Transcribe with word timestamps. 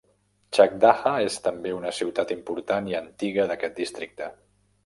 Chakdaha 0.57 1.11
és 1.25 1.35
també 1.49 1.75
una 1.81 1.93
ciutat 1.99 2.33
important 2.39 2.91
i 2.95 2.99
antiga 3.05 3.49
d'aquest 3.53 3.79
districte. 3.83 4.33